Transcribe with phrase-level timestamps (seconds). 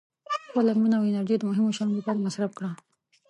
[0.45, 2.71] •خپله مینه او انرژي د مهمو شیانو لپاره مصرف کړه.